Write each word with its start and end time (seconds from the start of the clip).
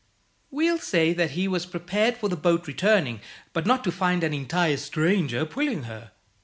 We'll 0.49 0.79
say 0.79 1.13
that 1.13 1.29
he 1.37 1.47
was 1.47 1.67
prepared 1.67 2.17
for 2.17 2.27
the 2.27 2.35
boat 2.35 2.65
returning, 2.65 3.21
but 3.53 3.67
not 3.67 3.83
to 3.83 3.91
find 3.91 4.23
an 4.23 4.33
entire 4.33 4.77
stranger 4.77 5.45
pulling 5.45 5.83
her. 5.83 6.09